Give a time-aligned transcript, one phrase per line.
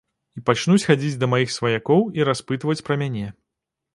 [0.39, 3.27] І пачнуць хадзіць да маіх сваякоў і распытваць пра мяне.